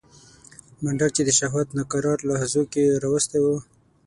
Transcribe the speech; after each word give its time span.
منډک 0.81 1.11
چې 1.17 1.21
د 1.25 1.29
شهوت 1.39 1.67
ناکرار 1.77 2.17
لحظو 2.29 2.63
کې 2.71 2.83
راوستی 3.03 3.39
و. 3.41 3.45